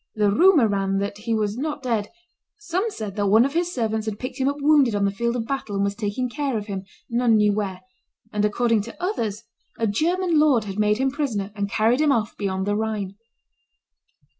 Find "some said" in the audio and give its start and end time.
2.57-3.15